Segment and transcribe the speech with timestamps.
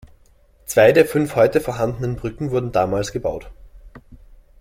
[0.65, 3.51] Zwei der fünf heute vorhandenen Brücken wurden damals gebaut.